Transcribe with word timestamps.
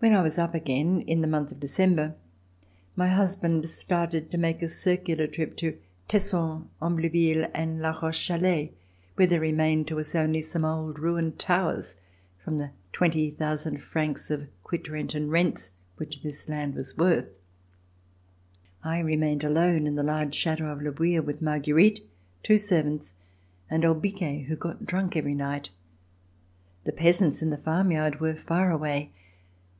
VISIT 0.00 0.10
TO 0.10 0.10
PARIS 0.10 0.12
When 0.12 0.20
I 0.20 0.22
was 0.22 0.38
up 0.38 0.54
again, 0.54 1.00
in 1.08 1.22
the 1.22 1.26
month 1.26 1.50
of 1.50 1.58
December, 1.58 2.14
my 2.94 3.08
husband 3.08 3.68
started 3.68 4.30
to 4.30 4.38
make 4.38 4.62
a 4.62 4.68
circular 4.68 5.26
trip 5.26 5.56
to 5.56 5.76
Tesson, 6.08 6.68
Ambleville 6.80 7.50
and 7.52 7.82
La 7.82 7.90
Roche 7.98 8.16
Chalais, 8.26 8.70
where 9.16 9.26
there 9.26 9.40
re 9.40 9.50
mained 9.50 9.88
to 9.88 9.98
us 9.98 10.14
only 10.14 10.40
some 10.40 10.64
old 10.64 11.00
ruined 11.00 11.40
towers, 11.40 11.96
from 12.38 12.58
the 12.58 12.70
20,000 12.92 13.82
francs 13.82 14.30
of 14.30 14.46
quit 14.62 14.88
rent 14.88 15.16
and 15.16 15.32
rents 15.32 15.72
which 15.96 16.22
this 16.22 16.48
land 16.48 16.76
was 16.76 16.96
worth. 16.96 17.36
I 18.84 19.00
remained 19.00 19.42
alone 19.42 19.88
in 19.88 19.96
the 19.96 20.04
large 20.04 20.36
Chateau 20.36 20.66
of 20.66 20.80
Le 20.80 20.92
Bouilh 20.92 21.24
with 21.24 21.42
Marguerite, 21.42 22.08
two 22.44 22.56
servants, 22.56 23.14
and 23.68 23.84
old 23.84 24.00
Biquet 24.00 24.44
who 24.44 24.54
got 24.54 24.86
drunk 24.86 25.16
every 25.16 25.34
night. 25.34 25.70
The 26.84 26.92
peasants 26.92 27.42
in 27.42 27.50
the 27.50 27.58
farm 27.58 27.90
yard 27.90 28.20
were 28.20 28.36
far 28.36 28.70
away. 28.70 29.10